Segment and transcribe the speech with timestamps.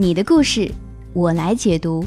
[0.00, 0.72] 你的故事，
[1.12, 2.02] 我来解读，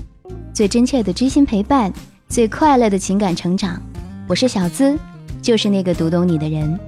[0.52, 1.94] 最真切的知心陪伴，
[2.28, 3.80] 最快乐的情感成长。
[4.28, 4.98] 我是小资，
[5.44, 6.80] 就是那个读懂你的人。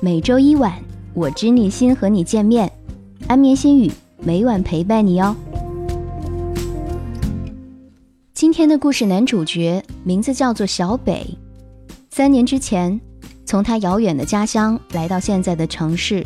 [0.00, 0.72] 每周一晚，
[1.12, 2.70] 我知你心和你见面，
[3.26, 3.90] 安眠心语
[4.20, 5.34] 每晚陪伴你哦。
[8.32, 11.36] 今天的故事男主角名字叫做小北，
[12.10, 13.00] 三年之前，
[13.44, 16.24] 从他遥远的家乡来到现在的城市，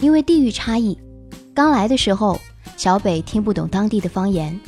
[0.00, 0.98] 因为地域差异，
[1.54, 2.36] 刚来的时候。
[2.80, 4.58] 小北听不懂当地的方言，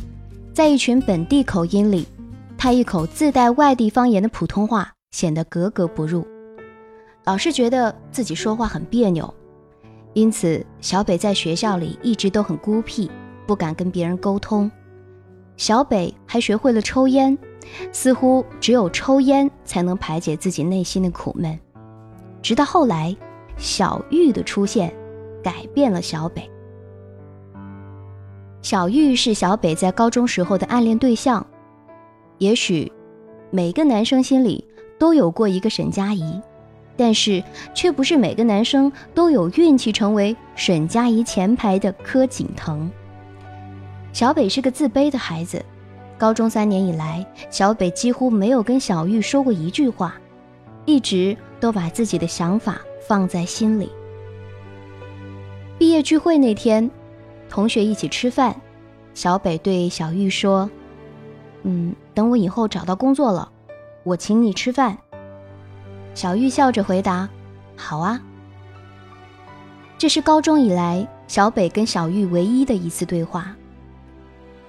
[0.52, 2.06] 在一群本地口音里，
[2.58, 6.22] 他一口自带外地方言的普通话显得格格不入，
[7.24, 9.32] 老是觉得自己说话很别扭，
[10.12, 13.10] 因此小北在学校里一直都很孤僻，
[13.46, 14.70] 不敢跟别人沟通。
[15.56, 17.38] 小北还学会了抽烟，
[17.92, 21.58] 似乎只有抽烟才能排解自己内心的苦闷。
[22.42, 23.16] 直到后来，
[23.56, 24.94] 小玉的出现，
[25.42, 26.46] 改变了小北。
[28.62, 31.44] 小玉是小北在高中时候的暗恋对象。
[32.38, 32.90] 也许，
[33.50, 34.64] 每个男生心里
[34.98, 36.40] 都有过一个沈佳宜，
[36.96, 37.42] 但是
[37.74, 42.88] 却不是每个男生都有运气成为沈佳宜前排的柯景腾。
[44.12, 45.60] 小北是个自卑的孩子，
[46.16, 50.14] 高中三年以来，小北几乎没有跟小玉说过一句话，
[50.84, 53.90] 一直都把自己的想法放在心里。
[55.78, 56.88] 毕业聚会那天。
[57.52, 58.58] 同学一起吃饭，
[59.12, 60.70] 小北对小玉说
[61.64, 63.46] ：“嗯，等我以后找到工作了，
[64.04, 64.96] 我请你吃饭。”
[66.16, 67.28] 小玉笑着回答
[67.76, 68.18] ：“好啊。”
[69.98, 73.54] 这是高中以来小北跟小玉唯一的一次对话。《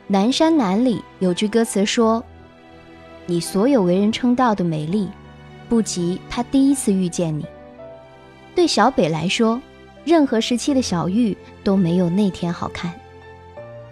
[0.08, 2.22] 南山南》里有句歌词说
[3.26, 5.08] ：“你所有为人称道的美丽，
[5.70, 7.46] 不及他第一次遇见你。”
[8.54, 9.62] 对小北来说。
[10.06, 12.94] 任何时期的小玉都没有那天好看。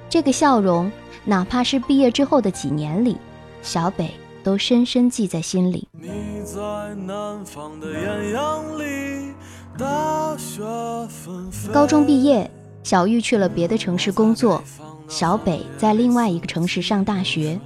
[0.10, 0.92] 这个笑容，
[1.24, 3.16] 哪怕是毕业之后的几年里，
[3.62, 4.12] 小北
[4.44, 5.88] 都深深记在心里。
[11.72, 12.52] 高中毕业，
[12.84, 14.62] 小玉去了别的城市工作，
[15.08, 17.58] 小北在另外一个城市上大学。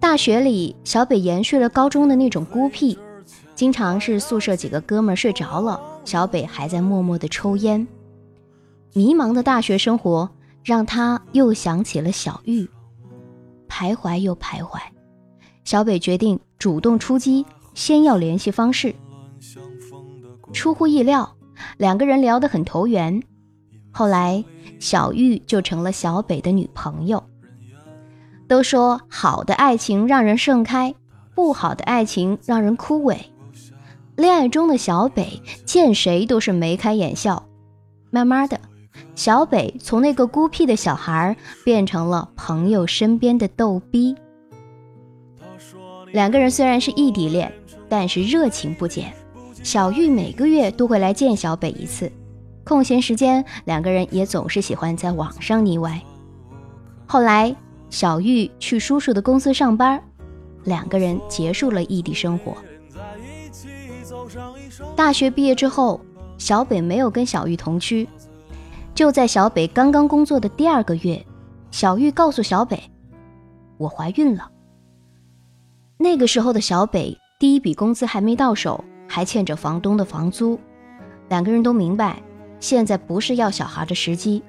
[0.00, 2.98] 大学里，小北延续了高中的那种孤僻，
[3.54, 5.78] 经常是宿舍几个哥们睡着了。
[6.08, 7.86] 小北还在默默地抽烟，
[8.94, 10.30] 迷茫的大学生活
[10.64, 12.66] 让他又想起了小玉，
[13.68, 14.80] 徘徊又徘徊。
[15.64, 18.94] 小北决定主动出击，先要联系方式。
[20.54, 21.36] 出乎意料，
[21.76, 23.22] 两个人聊得很投缘。
[23.90, 24.42] 后来，
[24.80, 27.22] 小玉就成了小北的女朋友。
[28.48, 30.94] 都说好的爱情让人盛开，
[31.34, 33.18] 不好的爱情让人枯萎。
[34.18, 37.46] 恋爱中的小北见谁都是眉开眼笑，
[38.10, 38.60] 慢慢的，
[39.14, 44.16] 小北从那个孤僻的小孩变成了朋友身边的逗逼。
[46.10, 47.52] 两个人虽然是异地恋，
[47.88, 49.14] 但是热情不减。
[49.62, 52.10] 小玉每个月都会来见小北一次，
[52.64, 56.02] 空闲时间两个人也总是喜欢在网上腻歪。
[57.06, 57.54] 后来，
[57.88, 60.02] 小玉去叔叔的公司上班，
[60.64, 62.56] 两个人结束了异地生活。
[64.94, 66.00] 大学毕业之后，
[66.38, 68.08] 小北没有跟小玉同居。
[68.94, 71.24] 就在小北刚刚工作的第二个月，
[71.70, 72.82] 小玉告诉小北
[73.78, 74.50] ：“我怀孕了。”
[75.98, 80.58] 那个时候的小北第一笔工资还没到手，还欠着房东的房租。
[81.28, 82.20] 两个人都明白，
[82.58, 84.42] 现在不是要小孩的时机。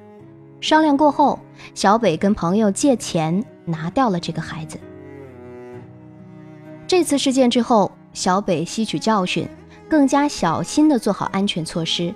[0.62, 1.40] 商量过后，
[1.76, 4.80] 小北跟朋友借钱拿掉了这个孩子。
[6.88, 9.48] 这次事件之后，小北吸取教训。
[9.90, 12.14] 更加小心地做好安全措施，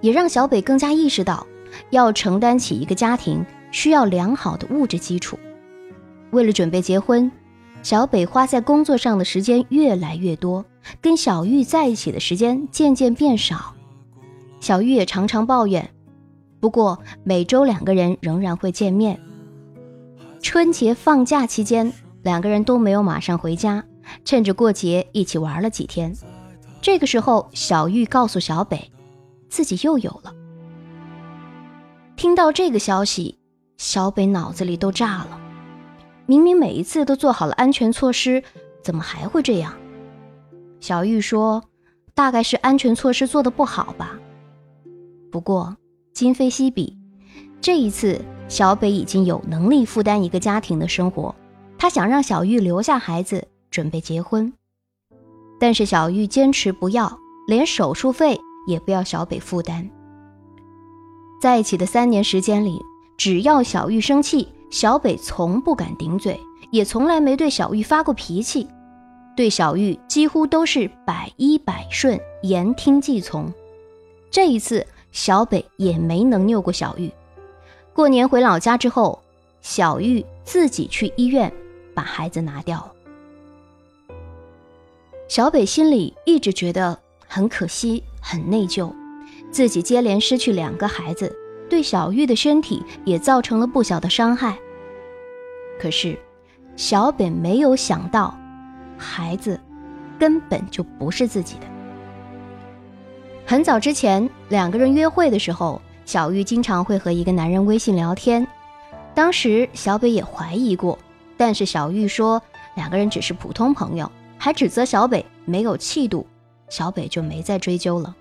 [0.00, 1.46] 也让小北更加意识到，
[1.90, 5.38] 要承担起一个家庭需要良好的物质基础。
[6.32, 7.30] 为了准备结婚，
[7.82, 10.64] 小北花在工作上的时间越来越多，
[11.00, 13.74] 跟小玉在一起的时间渐渐变少。
[14.60, 15.88] 小玉也常常抱怨，
[16.58, 19.20] 不过每周两个人仍然会见面。
[20.42, 21.92] 春节放假期间，
[22.22, 23.84] 两个人都没有马上回家，
[24.24, 26.14] 趁着过节一起玩了几天。
[26.84, 28.92] 这个时候，小玉告诉小北，
[29.48, 30.34] 自己又有了。
[32.14, 33.38] 听到这个消息，
[33.78, 35.40] 小北脑子里都炸了。
[36.26, 38.44] 明明每一次都做好了安全措施，
[38.82, 39.72] 怎么还会这样？
[40.78, 41.64] 小玉说
[42.12, 44.20] ：“大概是安全措施做的不好吧。”
[45.32, 45.74] 不过
[46.12, 46.98] 今非昔比，
[47.62, 51.34] 这一次小北已经有能力负担一个家庭的生活，
[51.78, 54.52] 他想让小玉留下孩子，准备结婚。
[55.64, 59.88] 但是小玉坚持不要，连手术费也不要小北负担。
[61.40, 62.78] 在一起的三年时间里，
[63.16, 66.38] 只要小玉生气，小北从不敢顶嘴，
[66.70, 68.68] 也从来没对小玉发过脾气，
[69.34, 73.50] 对小玉几乎都是百依百顺，言听计从。
[74.30, 77.10] 这一次，小北也没能拗过小玉。
[77.94, 79.18] 过年回老家之后，
[79.62, 81.50] 小玉自己去医院
[81.94, 82.93] 把孩子拿掉了。
[85.34, 86.96] 小北心里一直觉得
[87.26, 88.92] 很可惜，很内疚，
[89.50, 91.36] 自己接连失去两个孩子。
[91.68, 94.56] 对小玉的身体也造成了不小的伤害。
[95.76, 96.16] 可是，
[96.76, 98.32] 小北没有想到，
[98.96, 99.58] 孩子
[100.20, 101.66] 根本就不是自己的。
[103.44, 108.46] 很早之前，两个人约会的时候，小玉经常会和一个男人微信聊天。
[109.16, 110.96] 当时小北也怀疑过，
[111.36, 112.40] 但是小玉说
[112.76, 114.08] 两个人只是普通朋友，
[114.44, 116.26] 还指责小北没有气度，
[116.68, 118.14] 小北就没再追究了。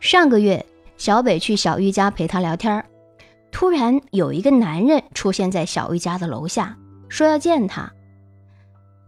[0.00, 0.66] 上个月。
[0.98, 2.84] 小北去小玉家陪她聊天
[3.50, 6.76] 突然有一个男人出现在小玉家的楼下，
[7.08, 7.92] 说要见她。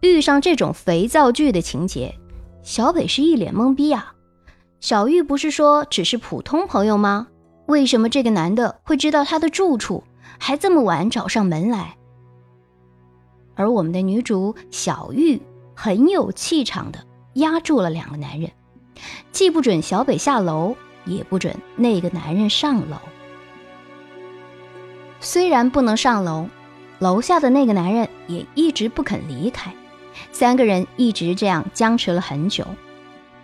[0.01, 2.15] 遇上这种肥皂剧的情节，
[2.63, 4.15] 小北是一脸懵逼啊！
[4.81, 7.27] 小玉不是说只是普通朋友吗？
[7.67, 10.05] 为什么这个男的会知道她的住处，
[10.39, 11.97] 还这么晚找上门来？
[13.57, 15.41] 而我们的女主小玉
[15.75, 16.99] 很有气场的
[17.35, 18.51] 压住了两个男人，
[19.33, 20.77] 既不准小北下楼。
[21.07, 22.97] 也不准那个男人上楼。
[25.21, 26.49] 虽然不能上楼，
[26.99, 29.71] 楼下的那个男人也一直不肯离开。
[30.33, 32.67] 三个人一直这样僵持了很久，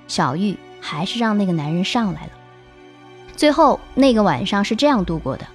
[0.09, 2.31] 小玉还是让那个男人上来了。
[3.37, 5.47] 最后那个晚上是这样度过的：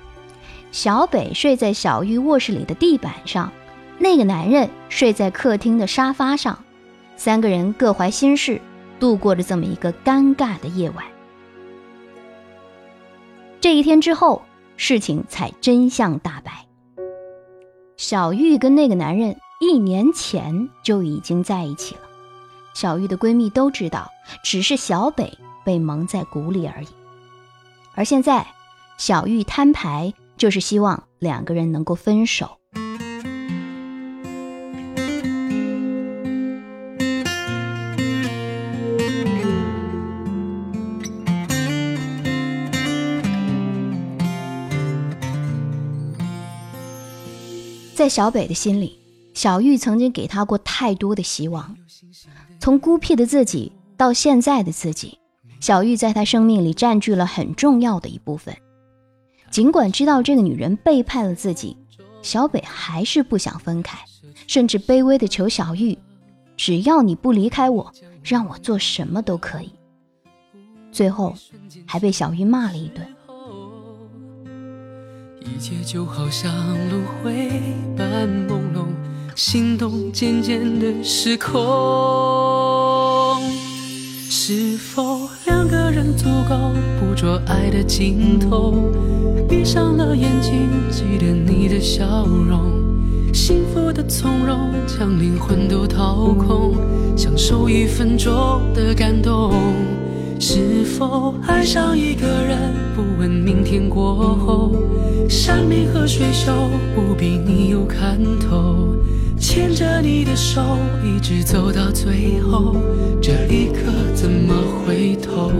[0.71, 3.51] 小北睡在小玉卧室里的地板上，
[3.97, 6.63] 那个男人睡在客厅的沙发上，
[7.17, 8.61] 三个人各怀心事，
[8.99, 11.05] 度过了这么一个尴尬的夜晚。
[13.59, 14.41] 这一天之后，
[14.77, 16.65] 事情才真相大白。
[17.97, 22.01] 小玉跟那个男人一年前就已经在一起了，
[22.73, 24.11] 小玉的闺蜜都知道，
[24.43, 26.87] 只是小北被蒙在鼓里而已。
[27.95, 28.45] 而现在，
[28.97, 32.57] 小玉摊牌，就是希望两个人能够分手。
[48.05, 48.99] 在小北的心里，
[49.33, 51.75] 小玉曾经给他过太多的希望，
[52.59, 55.17] 从孤僻的自己到现在的自己，
[55.59, 58.55] 小玉在他生命里占据了很重要的一部分。
[59.49, 61.75] 尽管知道这个女人背叛了自己，
[62.21, 63.97] 小北还是不想分开，
[64.45, 65.97] 甚至卑微的求小玉
[66.55, 67.91] ：“只要你不离开我，
[68.23, 69.71] 让我做什么都可以。”
[70.93, 71.33] 最后，
[71.87, 73.14] 还被小玉骂了一顿。
[75.45, 76.51] 一切就好像
[76.89, 77.51] 轮回
[77.95, 78.87] 般朦胧，
[79.35, 81.53] 心动渐渐的失控。
[84.27, 88.91] 是否两个人足够捕捉爱的尽头？
[89.47, 92.71] 闭上了眼睛，记得你的笑容，
[93.31, 96.73] 幸福的从容，将灵魂都掏空，
[97.15, 98.33] 享受一分钟
[98.73, 99.53] 的感动。
[100.39, 102.57] 是否爱上一个人，
[102.95, 104.71] 不问明天过后，
[105.29, 106.51] 山明和水秀
[106.93, 108.95] 不比你有看头，
[109.39, 110.61] 牵着你的手
[111.03, 112.75] 一直走到最后，
[113.21, 114.53] 这一刻怎么
[114.85, 115.51] 回头？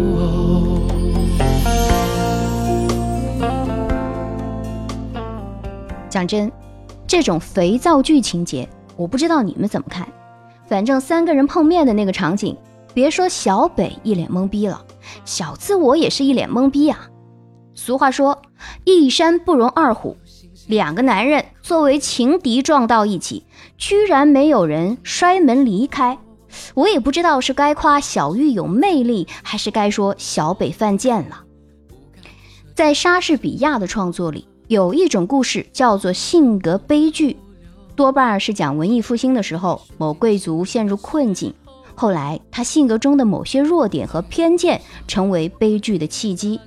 [6.09, 6.51] 讲真，
[7.07, 10.07] 这种肥皂剧情节，我不知道你们怎么看，
[10.67, 12.55] 反正三个人碰面的那个场景。
[12.95, 14.81] 别说小北一脸懵逼了，
[15.25, 17.09] 小自我也是一脸懵逼啊。
[17.73, 18.41] 俗话说，
[18.85, 20.15] 一山不容二虎，
[20.67, 23.43] 两个男人作为情敌撞到一起，
[23.77, 26.17] 居然没有人摔门离开。
[26.73, 31.43] 我也不知道是该夸小玉有魅力，还是该说小北犯贱了。
[32.73, 37.35] 在莎士比亚的创作里，有一种故事叫做性格悲剧，
[37.93, 41.53] 多半是讲文艺复兴的时候，某贵族陷入困境。
[41.95, 46.59] 后来，他性格中的某些弱点和偏见成为悲剧的契机。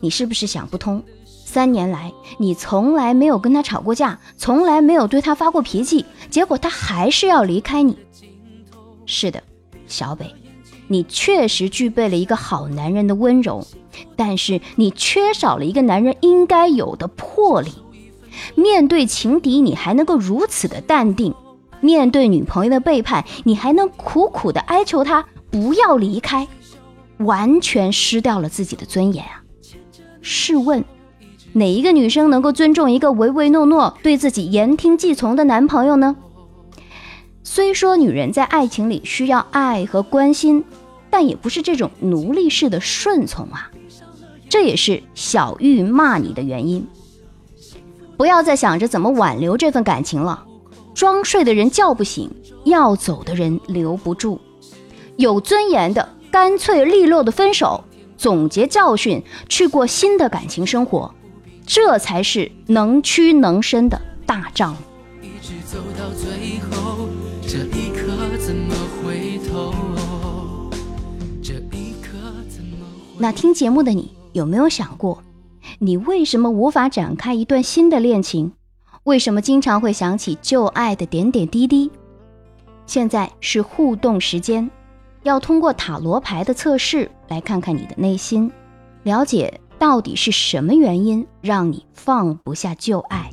[0.00, 1.02] 你是不是想不通？
[1.44, 7.96] 三年来，你从来没有跟他吵过架，从来没有对他发过脾气，结果他还是要离开你。
[9.06, 9.42] 是的，
[9.86, 10.30] 小北，
[10.88, 13.66] 你确实具备了一个好男人的温柔，
[14.14, 17.72] 但是你缺少了一个男人应该有的魄力。
[18.54, 21.34] 面对情敌，你还能够如此的淡定。
[21.80, 26.46] 面对女朋友的背叛，你还能苦苦的哀求她不要离开，
[27.18, 29.42] 完全失掉了自己的尊严啊！
[30.20, 30.84] 试问，
[31.52, 36.16] 哪一个女生能够尊重一个唯唯诺诺、对自己言听计从的男朋友呢？
[37.42, 40.64] 虽说女人在爱情里需要爱和关心，
[41.08, 43.70] 但也不是这种奴隶式的顺从啊。
[44.50, 46.86] 这也是小玉骂你的原因。
[48.16, 50.44] 不要再想着怎么挽留这份感情了。
[50.98, 52.28] 装睡的人叫不醒，
[52.64, 54.40] 要走的人留不住。
[55.14, 57.84] 有尊严的，干脆利落的分手，
[58.16, 61.14] 总结教训，去过新的感情生活，
[61.64, 64.82] 这才是能屈能伸的大丈夫。
[65.22, 67.06] 一直走到最后。
[67.42, 69.72] 这一刻怎么回头？
[71.40, 72.84] 这一刻怎么？
[73.18, 75.22] 那听节目的你有没有想过，
[75.78, 78.50] 你为什么无法展开一段新的恋情？
[79.08, 81.90] 为什么经常会想起旧爱的点点滴滴？
[82.84, 84.70] 现在是互动时间，
[85.22, 88.52] 要通过塔罗牌的测试来看看你的内心，
[89.04, 93.30] 了解到底是什么原因让你放不下旧爱。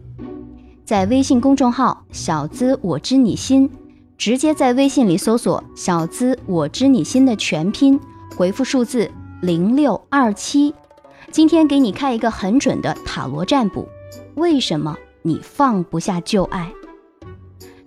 [0.85, 3.69] 在微信公众号“小资我知你心”。
[4.17, 7.99] 直接在微信里搜索“小资我知你心”的全拼，
[8.37, 10.73] 回复数字零六二七。
[11.31, 13.85] 今天给你开一个很准的塔罗占卜。
[14.35, 16.71] 为什么你放不下旧爱？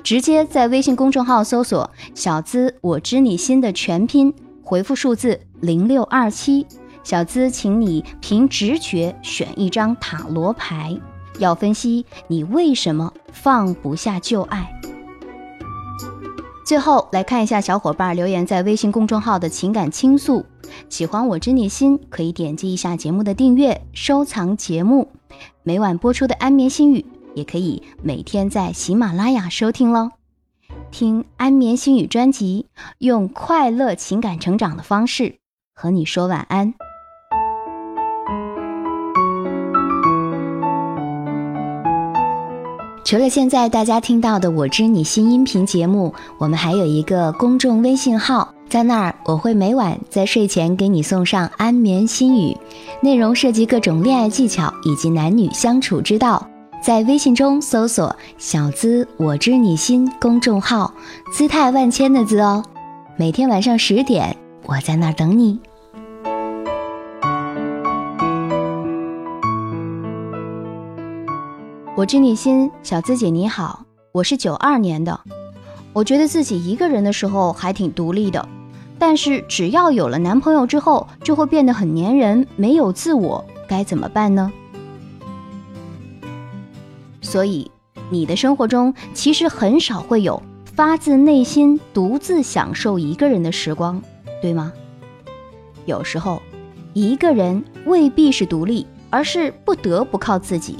[0.02, 6.66] 直接在微信公众号搜索“小资我知你心”的全拼，回复数字零六二七。
[7.04, 10.98] 小资，请你凭直觉选一张塔罗牌，
[11.38, 14.68] 要分析你为什么放不下旧爱。
[16.66, 20.44] 最后来看一下小伙伴留言在微信公众号的情感倾诉。
[20.88, 25.08] 喜欢我知你心，可以点击一下节目的订阅，收藏节目。
[25.62, 27.06] 每晚播出的安眠心语，
[27.38, 30.10] 也可以每天在喜马拉雅收听喽。
[30.90, 32.66] 听安眠心语专辑，
[32.98, 35.36] 用快乐情感成长的方式
[35.72, 36.74] 和你说晚安。
[43.04, 52.54] 除了现在大家听到的《我知你心》音频节目，我们还有一个公众微信号，在那儿我会每晚在睡前给你送上安眠心语，
[53.00, 56.46] 内容涉及各种恋爱技巧以及男女相处之道。
[56.80, 60.94] 在微信中搜索“小资我知你心”公众号，
[61.32, 62.64] 姿态万千的“资”哦。
[63.16, 65.60] 每天晚上十点，我在那儿等你。
[71.96, 75.20] 我知你心，小资姐你好，我是九二年的。
[75.92, 78.48] 我觉得自己一个人的时候还挺独立的，
[79.00, 84.50] 但是只要有了男朋友之后，就会变得很粘人，没有自我，该怎么办呢？
[87.28, 87.70] 所以
[88.08, 94.00] 你的生活中其实很少会有发自内心独自享受一个人的时光，
[94.40, 94.72] 对吗？
[95.84, 96.40] 有时候，
[96.94, 100.78] 一个人未必是独立，而是不得不靠自己。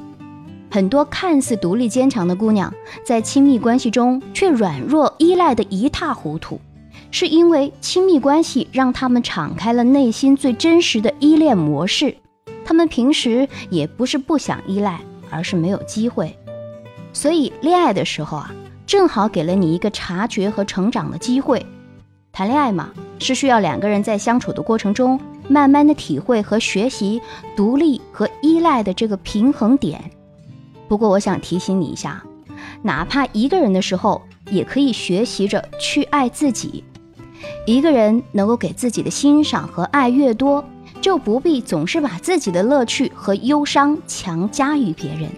[0.71, 2.73] 很多看似独立坚强的姑娘，
[3.05, 6.59] 在亲密关系中却软弱依赖的一塌糊涂，
[7.11, 12.17] 是因为亲密关系让他们敞开了内心最真实的依恋模式。
[12.65, 14.99] 他们平时也不是不想依赖，
[15.31, 16.37] 而是没有机会。
[17.13, 18.55] 所以恋爱的时候啊，
[18.87, 21.65] 正好给了你一个察觉和成长的机会。
[22.31, 25.19] 谈恋爱嘛，是需要两个人在相处的过程中，
[25.49, 27.21] 慢慢的体会和学习
[27.57, 30.11] 独立和依赖的这个平衡点。
[30.87, 32.23] 不过，我想提醒你一下，
[32.83, 36.85] 哪怕一个人的时候，也可以学习着去爱自己。
[37.67, 40.65] 一个人能够给自己的欣赏和爱越多，
[41.01, 45.31] 就不必总是把自己的乐趣和忧伤强加于别人，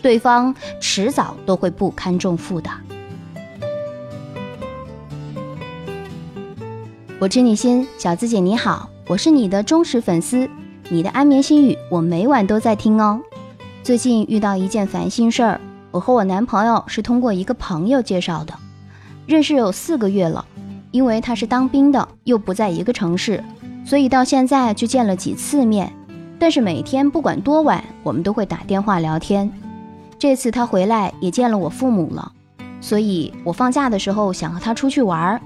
[0.00, 2.70] 对方迟早都会不堪重负的。
[7.18, 10.48] 我知你心，小资姐你好，我是你的忠实粉丝，
[10.88, 13.20] 你的安眠心语我每晚都在听哦。
[13.82, 18.54] 最近遇到一件烦心事儿，我和我男朋友是通过一个朋友介绍的，
[19.26, 20.44] 认识有四个月了。
[20.90, 23.42] 因为他是当兵的，又不在一个城市，
[23.84, 25.92] 所以到现在就见了几次面。
[26.38, 29.50] 但是每天不管多晚，我们都会打电话聊天。
[30.18, 32.32] 这次他回来也见了我父母了，
[32.80, 35.40] 所以我放假的时候想和他出去玩儿。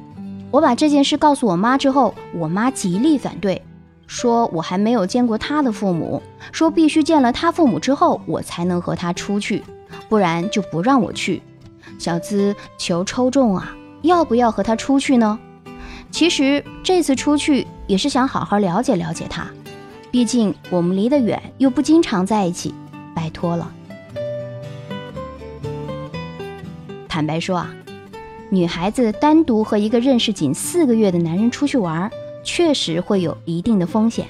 [0.51, 3.61] 我把这件事告诉我妈之后，我妈极力反对。
[4.07, 9.65] 说我还没有见过他的父母，说必须见了他父母之后，我才能和他出去，
[10.09, 11.43] 不然就不让我去。
[11.99, 15.39] 小资求抽中啊，要不要和他出去呢？
[16.11, 19.47] 其实这次出去也是想好好了解了解他，
[20.11, 22.75] 毕竟我们离得远，又不经常在一起，
[23.15, 23.73] 拜托了。
[27.09, 27.75] 坦白说啊，
[28.51, 32.11] 女孩子单独和一个认识仅四个月的男人出去玩。
[32.49, 34.25] 确实会有一定的风险，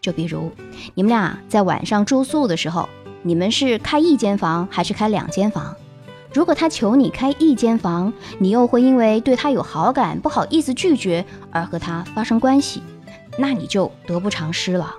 [0.00, 0.50] 就比如
[0.94, 2.88] 你们俩在晚上住宿的时候，
[3.22, 5.76] 你们是开一间房还是开两间房？
[6.34, 12.82] 如果他求你开一间房，你又会因为对他有好感，不好意思拒绝而和他发生关系，
[13.36, 14.94] 那你就得不偿失了。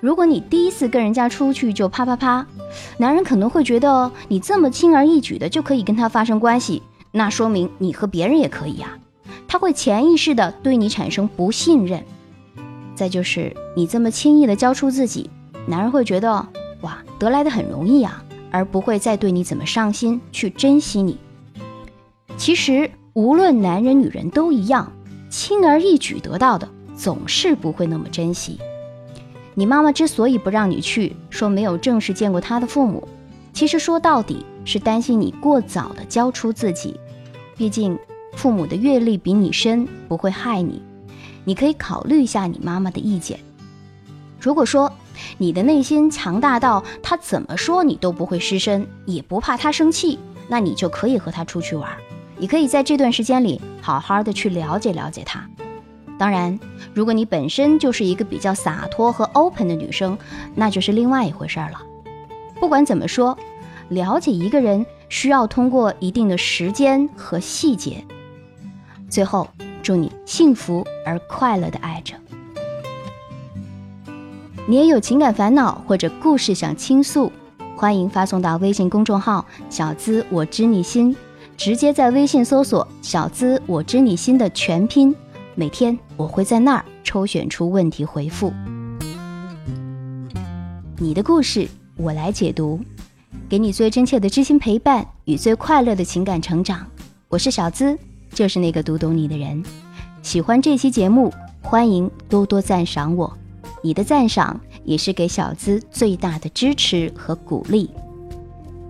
[0.00, 2.46] 如果你第一次跟人家出去就啪啪啪，
[2.98, 6.82] 男人可能会觉得你这么轻而易举的就可以跟他发生关系，
[7.12, 8.98] 那说明你和别人也可以呀。
[9.48, 12.02] 他会潜意识的对你产生不信任。
[12.94, 15.30] 再就是你这么轻易的交出自己，
[15.66, 16.46] 男人会觉得
[16.80, 21.18] 哇得来的很容易呀，而不会再对你怎么上心去珍惜你。
[22.36, 24.92] 其实无论男人女人都一样，
[25.30, 28.58] 轻而易举得到的总是不会那么珍惜。
[29.54, 33.08] 你妈妈之所以不让你去，说没有正式见过她的父母，
[33.54, 37.00] 其实说到底是担心你过早的交出自己。
[37.56, 37.98] 毕竟
[38.34, 40.82] 父母的阅历比你深，不会害你。
[41.44, 43.40] 你可以考虑一下你妈妈的意见。
[44.38, 44.92] 如果说
[45.38, 50.18] 你的内心强大到他怎么说你都不会失身，也不怕他生气，
[50.48, 51.90] 那你就可以和他出去玩。
[52.38, 55.48] 你可以在这段时间里好好的去了解了解他。
[56.18, 56.58] 当然，
[56.94, 60.16] 如果你本身就是一个比较洒脱和 open 的女生，
[60.54, 61.80] 那就是另外一回事了。
[62.58, 63.36] 不管怎么说，
[63.90, 68.02] 了解一个人需要通过一定的时间和细节。
[69.10, 69.46] 最后，
[69.82, 72.14] 祝你幸福而快乐的爱着。
[74.68, 77.30] 你也有情感烦恼或者故事想倾诉，
[77.76, 81.14] 欢迎发送到微信公众号“小资我知你心”，
[81.56, 85.14] 直接在微信搜索“小资我知你心”的全拼。
[85.54, 88.52] 每天我会在那儿抽选出问题回复，
[90.98, 92.80] 你的故事我来解读，
[93.48, 96.84] 给你最真切的知心陪伴与最快乐的情感成长。
[97.28, 97.96] 我是小资，
[98.32, 99.62] 就是那个读懂你的人。
[100.22, 101.32] 喜欢这期节目，
[101.62, 103.32] 欢迎多多赞赏我，
[103.86, 107.88] 你的赞赏也是给小资最大的支持和鼓励。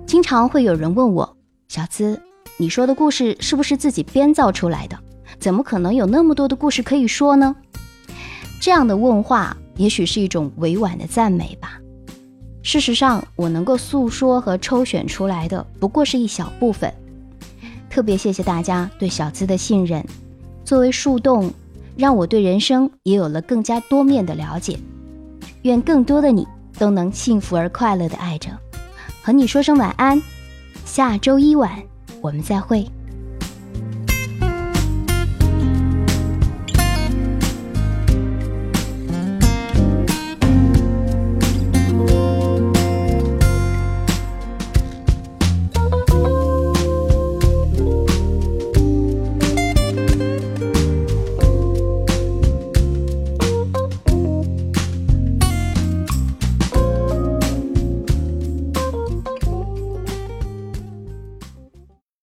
[0.06, 1.36] 经常会有人问我，
[1.68, 2.18] 小资，
[2.56, 4.98] 你说的故事是不是自己编造出来的？
[5.38, 7.54] 怎么可能有那么多的故事可以说呢？
[8.58, 11.78] 这样的问话也许是一种委婉的赞美吧。
[12.62, 16.90] 事实上，我能够诉说和抽选出来的不过是一小部分。
[17.90, 20.02] 特别谢谢大家对小资的信任，
[20.64, 21.52] 作为树洞，
[21.98, 24.78] 让我对人生也有了更加多面的了解。
[25.66, 26.46] 愿更多的你
[26.78, 28.50] 都能幸福而快乐的爱着。
[29.20, 30.22] 和你说声晚安，
[30.84, 31.82] 下周一晚
[32.20, 32.88] 我们再会。